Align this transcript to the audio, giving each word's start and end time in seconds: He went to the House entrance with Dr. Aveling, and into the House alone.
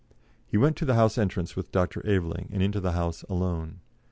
He 0.47 0.57
went 0.57 0.77
to 0.77 0.85
the 0.85 0.95
House 0.95 1.15
entrance 1.19 1.55
with 1.55 1.71
Dr. 1.71 2.01
Aveling, 2.07 2.49
and 2.51 2.63
into 2.63 2.79
the 2.79 2.93
House 2.93 3.21
alone. 3.29 3.81